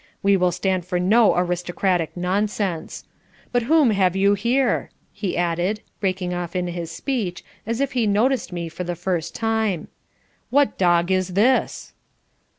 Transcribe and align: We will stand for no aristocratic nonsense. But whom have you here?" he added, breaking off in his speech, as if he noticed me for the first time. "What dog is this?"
We 0.23 0.35
will 0.35 0.51
stand 0.51 0.83
for 0.83 0.99
no 0.99 1.35
aristocratic 1.37 2.17
nonsense. 2.17 3.03
But 3.51 3.61
whom 3.69 3.91
have 3.91 4.15
you 4.15 4.33
here?" 4.33 4.89
he 5.13 5.37
added, 5.37 5.81
breaking 5.99 6.33
off 6.33 6.55
in 6.55 6.65
his 6.65 6.89
speech, 6.89 7.45
as 7.67 7.79
if 7.79 7.91
he 7.91 8.07
noticed 8.07 8.51
me 8.51 8.67
for 8.67 8.83
the 8.83 8.95
first 8.95 9.35
time. 9.35 9.89
"What 10.49 10.79
dog 10.79 11.11
is 11.11 11.35
this?" 11.35 11.93